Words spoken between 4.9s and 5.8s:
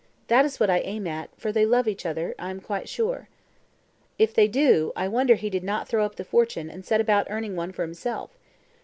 I wonder he did